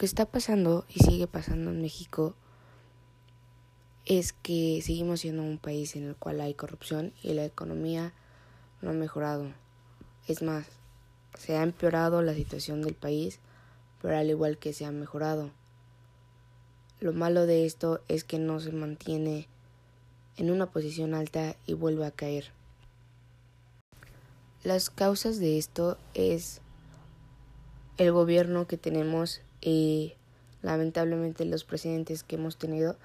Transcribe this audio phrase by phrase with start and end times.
[0.00, 2.34] que está pasando y sigue pasando en México
[4.06, 8.14] es que seguimos siendo un país en el cual hay corrupción y la economía
[8.80, 9.52] no ha mejorado.
[10.26, 10.64] Es más,
[11.38, 13.40] se ha empeorado la situación del país,
[14.00, 15.50] pero al igual que se ha mejorado.
[16.98, 19.48] Lo malo de esto es que no se mantiene
[20.38, 22.52] en una posición alta y vuelve a caer.
[24.64, 26.62] Las causas de esto es
[28.00, 30.14] el gobierno que tenemos y
[30.62, 32.96] lamentablemente los presidentes que hemos tenido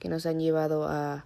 [0.00, 1.24] que nos han llevado a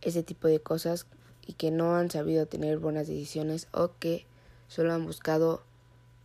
[0.00, 1.06] ese tipo de cosas
[1.46, 4.26] y que no han sabido tener buenas decisiones o que
[4.66, 5.62] solo han buscado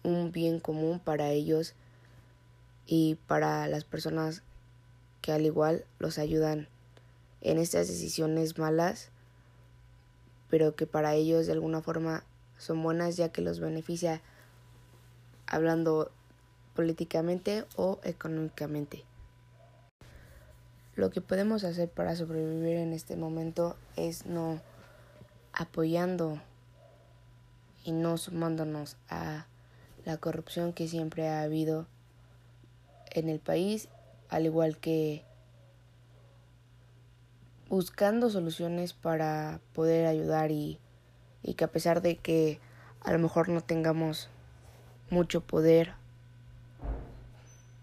[0.02, 1.76] un bien común para ellos
[2.88, 4.42] y para las personas
[5.22, 6.68] que al igual los ayudan
[7.42, 9.12] en estas decisiones malas,
[10.50, 12.24] pero que para ellos de alguna forma
[12.58, 14.24] son buenas ya que los beneficia
[15.48, 16.12] hablando
[16.76, 19.04] políticamente o económicamente.
[20.96, 24.60] Lo que podemos hacer para sobrevivir en este momento es no
[25.54, 26.42] apoyando
[27.84, 29.46] y no sumándonos a
[30.06, 31.88] la corrupción que siempre ha habido
[33.12, 33.90] en el país,
[34.30, 35.24] al igual que
[37.70, 40.80] buscando soluciones para poder ayudar y,
[41.56, 42.60] que a pesar de que
[43.02, 44.30] a lo mejor no tengamos
[45.10, 45.94] mucho poder,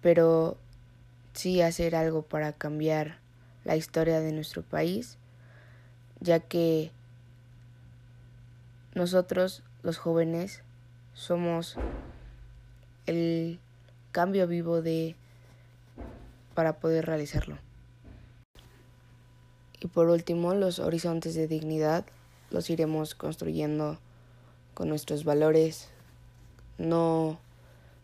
[0.02, 0.56] pero
[1.32, 3.18] sí hacer algo para cambiar
[3.64, 5.16] la historia de nuestro país,
[6.20, 6.90] ya que
[8.94, 10.62] nosotros, los jóvenes,
[11.14, 11.76] somos
[13.06, 13.58] el
[14.12, 15.16] cambio vivo de
[16.54, 17.58] para poder realizarlo.
[19.80, 22.04] Y por último, los horizontes de dignidad
[22.50, 23.98] los iremos construyendo
[24.72, 25.88] con nuestros valores,
[26.78, 27.38] no,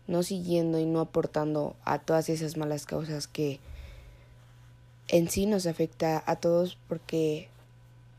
[0.07, 3.59] no siguiendo y no aportando a todas esas malas causas que
[5.07, 7.49] en sí nos afecta a todos porque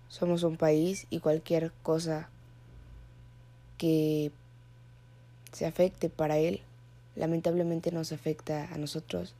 [0.08, 2.28] somos un país y cualquier cosa
[3.78, 4.30] que
[5.52, 6.62] se afecte para él
[7.16, 9.34] lamentablemente nos afecta a nosotros.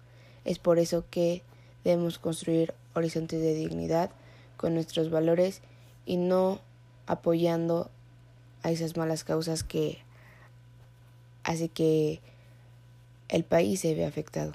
[0.45, 1.43] Es por eso que
[1.85, 4.11] debemos construir horizontes de dignidad
[4.57, 5.61] con nuestros valores
[6.07, 6.61] y no
[7.07, 7.91] apoyando
[8.63, 9.99] a esas malas causas que
[11.53, 12.21] hace que
[13.29, 14.53] el país se vea afectado.